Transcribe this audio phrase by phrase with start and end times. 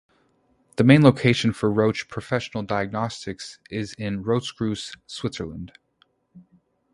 [0.77, 5.73] The main location for Roche Professional Diagnostics is in Rotkreuz, Switzerland.